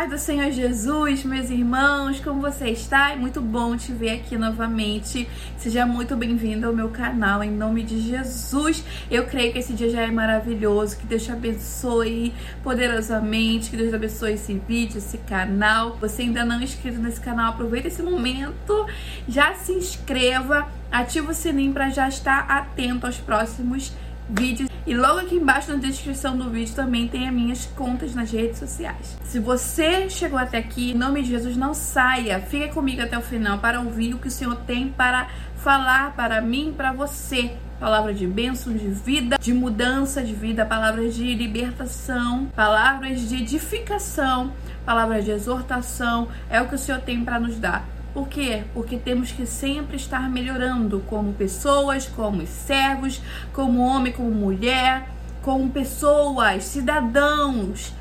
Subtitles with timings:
[0.00, 3.10] paz do Senhor Jesus, meus irmãos, como você está?
[3.10, 5.28] É muito bom te ver aqui novamente.
[5.58, 8.82] Seja muito bem-vindo ao meu canal, em nome de Jesus.
[9.10, 12.32] Eu creio que esse dia já é maravilhoso, que Deus te abençoe
[12.62, 15.98] poderosamente, que Deus abençoe esse vídeo, esse canal.
[16.00, 18.86] Você ainda não é inscrito nesse canal, aproveita esse momento,
[19.28, 24.70] já se inscreva, ativa o sininho para já estar atento aos próximos vídeos vídeos.
[24.86, 28.58] E logo aqui embaixo na descrição do vídeo também tem as minhas contas nas redes
[28.58, 29.16] sociais.
[29.24, 32.40] Se você chegou até aqui, em nome de Jesus, não saia.
[32.40, 36.40] Fica comigo até o final para ouvir o que o Senhor tem para falar para
[36.40, 37.52] mim para você.
[37.78, 44.52] Palavra de bênção, de vida, de mudança de vida, palavras de libertação, palavras de edificação,
[44.84, 46.28] palavras de exortação.
[46.50, 47.99] É o que o Senhor tem para nos dar.
[48.12, 48.64] Por quê?
[48.74, 53.20] Porque temos que sempre estar melhorando como pessoas, como servos,
[53.52, 55.08] como homem, como mulher,
[55.42, 57.92] como pessoas, cidadãos,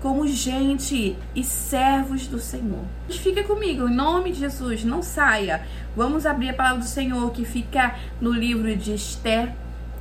[0.00, 2.84] como gente e servos do Senhor.
[3.08, 5.66] Fica comigo, em nome de Jesus, não saia.
[5.96, 9.52] Vamos abrir a palavra do Senhor que fica no livro de Esther,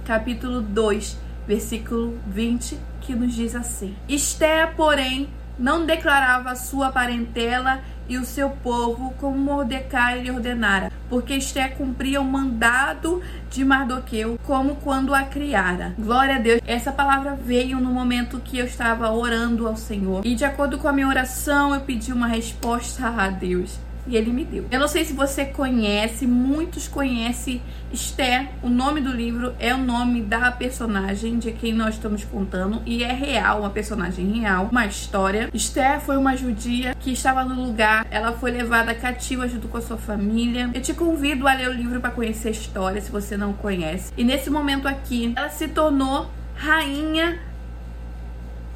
[0.03, 8.17] capítulo 2, versículo 20, que nos diz assim: Esther, porém, não declarava sua parentela e
[8.17, 14.75] o seu povo como Mordecai lhe ordenara, porque Esté cumpria o mandado de Mardoqueu como
[14.78, 15.94] quando a criara.
[15.97, 16.62] Glória a Deus.
[16.66, 20.88] Essa palavra veio no momento que eu estava orando ao Senhor e de acordo com
[20.88, 24.66] a minha oração eu pedi uma resposta a Deus e ele me deu.
[24.72, 27.61] Eu não sei se você conhece, muitos conhecem
[27.92, 28.50] Esther.
[28.62, 33.03] O nome do livro é o nome da personagem de quem nós estamos contando e
[33.03, 35.50] é real, uma personagem real, uma história.
[35.53, 39.81] Esther foi uma judia que estava no lugar, ela foi levada cativa junto com a
[39.81, 40.69] sua família.
[40.73, 44.12] Eu te convido a ler o livro para conhecer a história, se você não conhece.
[44.17, 47.40] E nesse momento aqui, ela se tornou rainha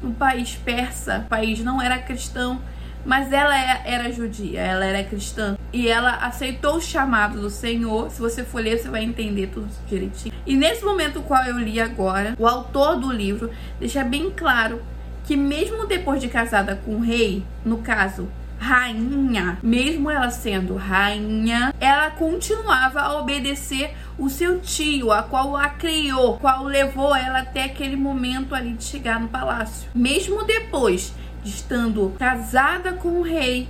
[0.02, 1.24] no país persa.
[1.26, 2.60] O país não era cristão
[3.04, 5.56] mas ela é, era judia, ela era cristã.
[5.72, 8.10] E ela aceitou o chamado do Senhor.
[8.10, 10.34] Se você for ler, você vai entender tudo direitinho.
[10.46, 14.82] E nesse momento qual eu li agora, o autor do livro deixa bem claro
[15.24, 18.28] que mesmo depois de casada com o rei, no caso,
[18.60, 25.70] rainha, mesmo ela sendo rainha, ela continuava a obedecer o seu tio, a qual a
[25.70, 29.88] criou, qual levou ela até aquele momento ali de chegar no palácio.
[29.94, 31.14] Mesmo depois
[31.44, 33.68] estando casada com o rei,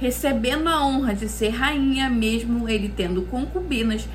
[0.00, 4.06] recebendo a honra de ser rainha, mesmo ele tendo concubinas,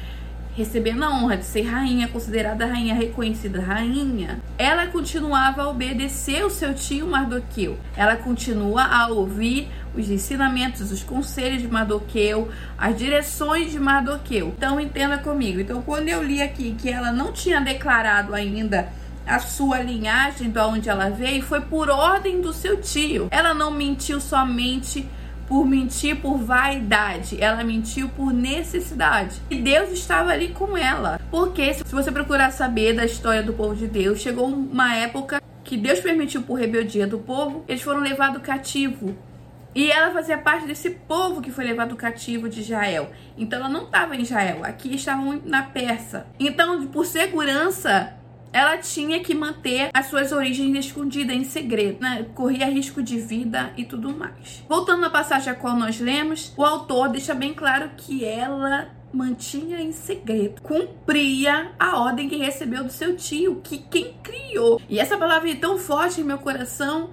[0.55, 6.49] recebendo a honra de ser rainha, considerada rainha, reconhecida rainha, ela continuava a obedecer o
[6.49, 7.77] seu tio Mardoqueu.
[7.95, 14.53] Ela continua a ouvir os ensinamentos, os conselhos de Mardoqueu, as direções de Mardoqueu.
[14.57, 15.59] Então entenda comigo.
[15.59, 18.89] Então quando eu li aqui que ela não tinha declarado ainda
[19.31, 23.29] a sua linhagem, de onde ela veio, foi por ordem do seu tio.
[23.31, 25.07] Ela não mentiu somente
[25.47, 29.41] por mentir por vaidade, ela mentiu por necessidade.
[29.49, 31.19] E Deus estava ali com ela.
[31.31, 35.77] Porque se você procurar saber da história do povo de Deus, chegou uma época que
[35.77, 39.15] Deus permitiu por rebeldia do povo, eles foram levados cativo.
[39.73, 43.09] E ela fazia parte desse povo que foi levado cativo de Israel.
[43.37, 46.27] Então ela não estava em Israel, aqui estavam na Persa.
[46.37, 48.13] Então, por segurança,
[48.53, 52.25] ela tinha que manter as suas origens escondidas em segredo, né?
[52.35, 54.63] corria risco de vida e tudo mais.
[54.67, 59.81] Voltando à passagem a qual nós lemos, o autor deixa bem claro que ela mantinha
[59.81, 64.81] em segredo, cumpria a ordem que recebeu do seu tio, que quem criou.
[64.89, 67.09] E essa palavra é tão forte em meu coração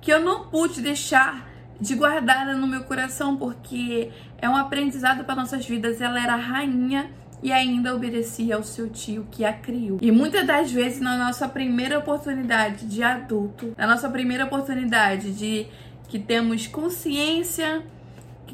[0.00, 1.48] que eu não pude deixar
[1.80, 6.00] de guardá-la no meu coração, porque é um aprendizado para nossas vidas.
[6.00, 7.10] Ela era rainha
[7.42, 9.98] e ainda obedecia ao seu tio que a criou.
[10.00, 15.66] E muitas das vezes, na nossa primeira oportunidade de adulto, na nossa primeira oportunidade de
[16.08, 17.82] que temos consciência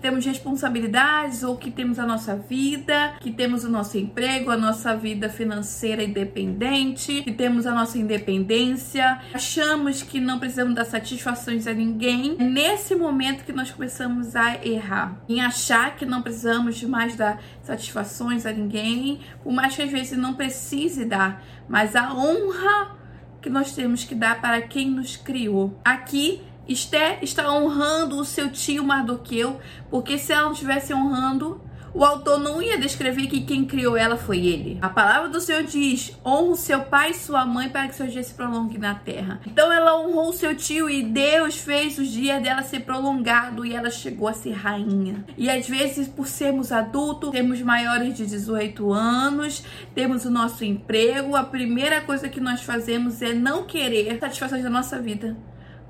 [0.04, 4.94] temos responsabilidades ou que temos a nossa vida, que temos o nosso emprego, a nossa
[4.94, 11.72] vida financeira independente, que temos a nossa independência, achamos que não precisamos dar satisfações a
[11.72, 12.36] ninguém.
[12.38, 17.42] É nesse momento que nós começamos a errar, em achar que não precisamos mais dar
[17.62, 22.94] satisfações a ninguém, por mais que às vezes não precise dar, mas a honra
[23.40, 25.80] que nós temos que dar para quem nos criou.
[25.82, 31.60] Aqui Esté está honrando o seu tio Mardoqueu, porque se ela não estivesse honrando,
[31.94, 34.78] o autor não ia descrever que quem criou ela foi ele.
[34.82, 38.08] A palavra do Senhor diz: honra o seu pai e sua mãe para que seu
[38.08, 39.40] dia se prolongue na terra.
[39.46, 43.90] Então ela honrou seu tio e Deus fez os dias dela ser prolongado e ela
[43.90, 45.24] chegou a ser rainha.
[45.38, 49.62] E às vezes, por sermos adultos, temos maiores de 18 anos,
[49.94, 54.70] temos o nosso emprego, a primeira coisa que nós fazemos é não querer satisfação da
[54.70, 55.36] nossa vida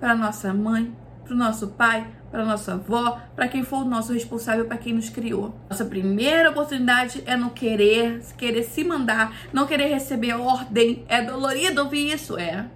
[0.05, 4.13] para nossa mãe, para o nosso pai, para nossa avó, para quem for o nosso
[4.13, 5.59] responsável, para quem nos criou.
[5.71, 11.07] Nossa primeira oportunidade é não querer, querer se mandar, não querer receber ordem.
[11.09, 12.67] É dolorido ouvir isso, é.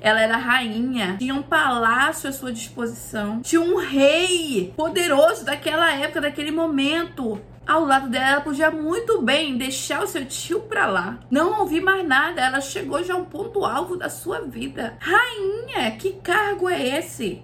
[0.00, 6.20] Ela era rainha, tinha um palácio à sua disposição, tinha um rei poderoso daquela época,
[6.20, 11.20] daquele momento ao lado dela, ela podia muito bem deixar o seu tio pra lá.
[11.30, 14.96] Não ouvir mais nada, ela chegou já a um ponto alvo da sua vida.
[14.98, 17.42] Rainha, que cargo é esse?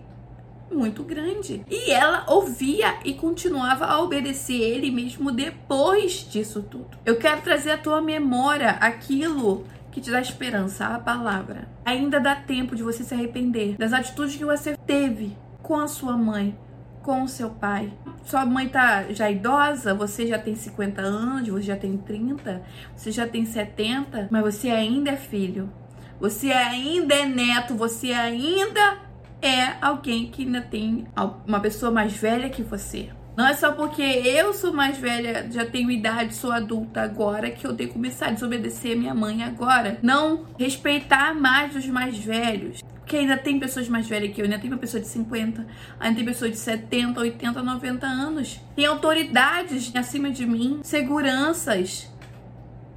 [0.72, 1.62] Muito grande.
[1.70, 6.96] E ela ouvia e continuava a obedecer ele mesmo depois disso tudo.
[7.04, 11.68] Eu quero trazer à tua memória aquilo que te dá esperança, a palavra.
[11.84, 16.16] Ainda dá tempo de você se arrepender das atitudes que você teve com a sua
[16.16, 16.58] mãe,
[17.04, 17.92] com o seu pai.
[18.24, 22.62] Sua mãe tá já idosa, você já tem 50 anos, você já tem 30,
[22.96, 25.70] você já tem 70, mas você ainda é filho.
[26.18, 28.98] Você ainda é neto, você ainda
[29.42, 31.06] é alguém que ainda tem
[31.46, 33.10] uma pessoa mais velha que você.
[33.36, 37.66] Não é só porque eu sou mais velha, já tenho idade, sou adulta agora, que
[37.66, 39.98] eu tenho que começar a desobedecer minha mãe agora.
[40.02, 42.82] Não respeitar mais os mais velhos.
[43.00, 45.66] Porque ainda tem pessoas mais velhas que eu, ainda tem uma pessoa de 50,
[46.00, 48.60] ainda tem pessoa de 70, 80, 90 anos.
[48.74, 52.10] Tem autoridades acima de mim, seguranças,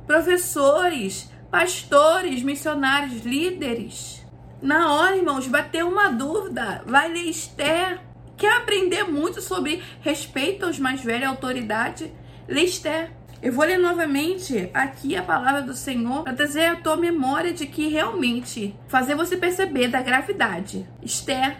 [0.05, 4.25] professores, pastores, missionários, líderes.
[4.61, 8.06] Na hora, irmãos, bateu uma dúvida, vai ler Esther.
[8.37, 12.13] Quer aprender muito sobre respeito aos mais velhos, autoridade?
[12.47, 13.11] Lê Esther.
[13.41, 17.65] Eu vou ler novamente aqui a palavra do Senhor para trazer a tua memória de
[17.65, 20.87] que realmente fazer você perceber da gravidade.
[21.01, 21.57] Esther,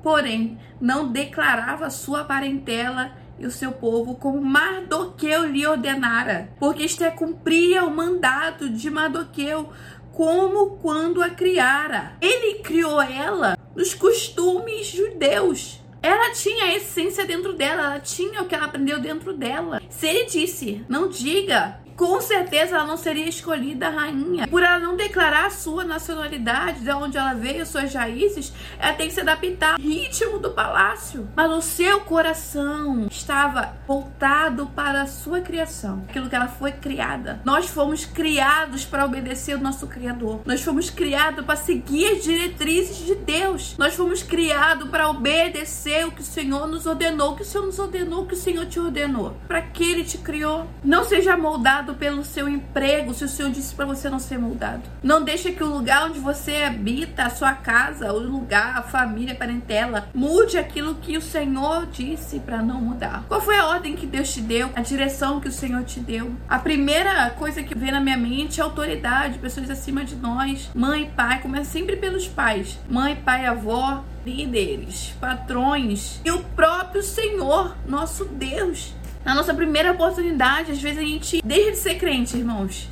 [0.00, 7.14] porém, não declarava sua parentela e o seu povo como Mardoqueu lhe ordenara, porque Esther
[7.14, 9.70] cumpria o mandato de Mardoqueu
[10.12, 12.16] como quando a criara.
[12.20, 18.46] Ele criou ela nos costumes judeus ela tinha a essência dentro dela, ela tinha o
[18.46, 19.80] que ela aprendeu dentro dela.
[19.88, 24.48] Se ele disse, não diga, com certeza ela não seria escolhida rainha.
[24.48, 29.06] Por ela não declarar a sua nacionalidade, de onde ela veio, suas raízes, ela tem
[29.06, 31.28] que se adaptar ao ritmo do palácio.
[31.36, 37.40] Mas o seu coração estava voltado para a sua criação, aquilo que ela foi criada.
[37.44, 40.40] Nós fomos criados para obedecer o nosso Criador.
[40.44, 43.76] Nós fomos criados para seguir as diretrizes de Deus.
[43.78, 47.66] Nós fomos criados para obedecer o que o Senhor nos ordenou, o que o Senhor
[47.66, 49.36] nos ordenou, o que o Senhor te ordenou.
[49.46, 50.66] Para que Ele te criou.
[50.82, 54.82] Não seja moldado pelo seu emprego, se o Senhor disse para você não ser moldado.
[55.02, 59.34] Não deixe que o lugar onde você habita, a sua casa, o lugar, a família,
[59.34, 63.24] a parentela, mude aquilo que o Senhor disse para não mudar.
[63.28, 64.70] Qual foi a ordem que Deus te deu?
[64.74, 66.34] A direção que o Senhor te deu?
[66.48, 71.10] A primeira coisa que vem na minha mente é autoridade, pessoas acima de nós, mãe,
[71.14, 72.78] pai, começa sempre pelos pais.
[72.88, 78.94] Mãe, pai, avó, líderes, patrões e o próprio Senhor, nosso Deus
[79.24, 82.88] na nossa primeira oportunidade, às vezes a gente deixa de ser crente, irmãos.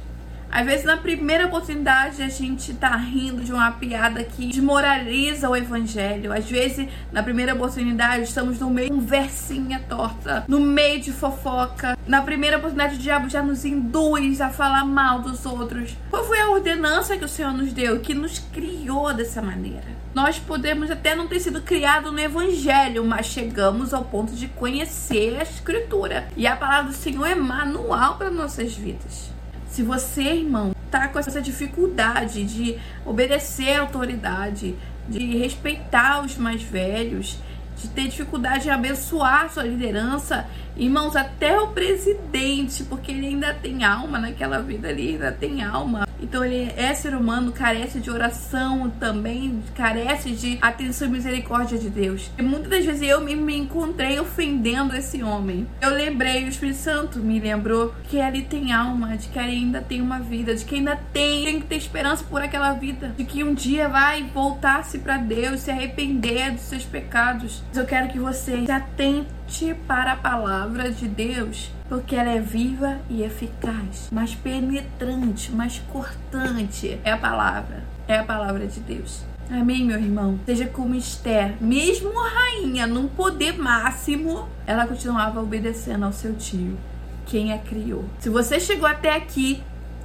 [0.53, 5.55] Às vezes, na primeira oportunidade, a gente tá rindo de uma piada que desmoraliza o
[5.55, 6.33] evangelho.
[6.33, 11.13] Às vezes, na primeira oportunidade, estamos no meio de um versinha torta, no meio de
[11.13, 11.97] fofoca.
[12.05, 15.97] Na primeira oportunidade, o diabo já nos induz a falar mal dos outros.
[16.11, 20.01] Qual foi a ordenança que o Senhor nos deu, que nos criou dessa maneira?
[20.13, 25.39] Nós podemos até não ter sido criados no Evangelho, mas chegamos ao ponto de conhecer
[25.39, 26.29] a Escritura.
[26.37, 29.31] E a palavra do Senhor é manual para nossas vidas.
[29.71, 34.75] Se você, irmão, tá com essa dificuldade de obedecer à autoridade,
[35.09, 37.39] de respeitar os mais velhos,
[37.77, 40.47] de ter dificuldade em abençoar sua liderança,
[40.77, 46.07] irmãos, até o presidente, porque ele ainda tem alma naquela vida ali, ainda tem alma.
[46.31, 51.91] Então ele é ser humano, carece de oração também, carece de atenção e misericórdia de
[51.91, 52.31] Deus.
[52.39, 55.67] E muitas das vezes eu me encontrei ofendendo esse homem.
[55.81, 59.81] Eu lembrei, o Espírito Santo me lembrou que ele tem alma, de que ele ainda
[59.81, 63.25] tem uma vida, de que ainda tem, tem que ter esperança por aquela vida, de
[63.25, 67.65] que um dia vai voltar-se para Deus, se arrepender dos seus pecados.
[67.71, 72.41] Mas eu quero que você se atente para a palavra de Deus porque ela é
[72.41, 77.01] viva e eficaz, mais penetrante, mais cortante.
[77.03, 79.25] É a palavra, é a palavra de Deus.
[79.51, 80.39] Amém, meu irmão?
[80.47, 86.79] Seja como Esther, mesmo rainha, num poder máximo, ela continuava obedecendo ao seu tio,
[87.27, 88.05] quem a criou.
[88.21, 89.61] Se você chegou até aqui,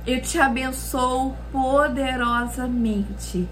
[0.08, 3.48] eu te abençoo poderosamente.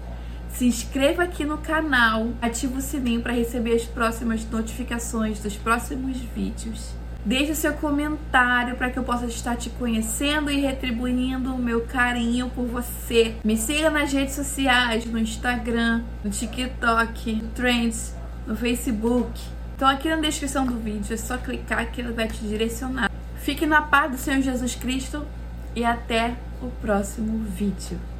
[0.48, 6.16] Se inscreva aqui no canal, ative o sininho para receber as próximas notificações dos próximos
[6.16, 7.03] vídeos.
[7.24, 12.50] Deixe seu comentário para que eu possa estar te conhecendo e retribuindo o meu carinho
[12.50, 13.34] por você.
[13.42, 18.14] Me siga nas redes sociais, no Instagram, no TikTok, no Trends,
[18.46, 19.40] no Facebook.
[19.74, 23.10] Então aqui na descrição do vídeo é só clicar que ele vai te direcionar.
[23.36, 25.26] Fique na paz do Senhor Jesus Cristo
[25.74, 28.13] e até o próximo vídeo.